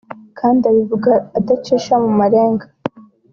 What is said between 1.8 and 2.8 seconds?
mu marenga